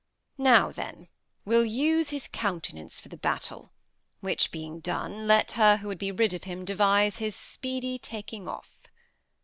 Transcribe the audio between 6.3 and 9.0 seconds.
of him devise His speedy taking off.